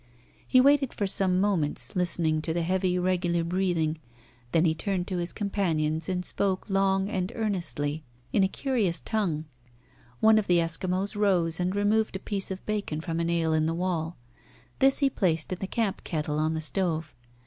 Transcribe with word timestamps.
He 0.47 0.59
waited 0.59 0.95
for 0.95 1.05
some 1.05 1.39
moments 1.39 1.95
listening 1.95 2.41
to 2.41 2.55
the 2.55 2.63
heavy, 2.63 2.97
regular 2.97 3.43
breathing, 3.43 3.99
then 4.51 4.65
he 4.65 4.73
turned 4.73 5.05
to 5.09 5.17
his 5.17 5.31
companions 5.31 6.09
and 6.09 6.25
spoke 6.25 6.67
long 6.71 7.07
and 7.07 7.31
earnestly 7.35 8.03
in 8.33 8.43
a 8.43 8.47
curious 8.47 8.99
tongue. 8.99 9.45
One 10.19 10.39
of 10.39 10.47
the 10.47 10.57
Eskimos 10.57 11.15
rose 11.15 11.59
and 11.59 11.75
removed 11.75 12.15
a 12.15 12.19
piece 12.25 12.49
of 12.49 12.65
bacon 12.65 12.99
from 12.99 13.19
a 13.19 13.23
nail 13.23 13.53
in 13.53 13.67
the 13.67 13.75
wall. 13.75 14.17
This 14.79 14.97
he 15.05 15.09
placed 15.11 15.53
in 15.53 15.59
the 15.59 15.67
camp 15.67 16.03
kettle 16.03 16.39
on 16.39 16.55
the 16.55 16.61
stove. 16.61 17.13